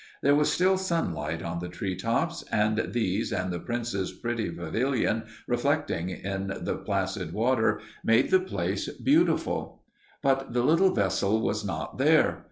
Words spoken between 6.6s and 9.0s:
the placid water made the place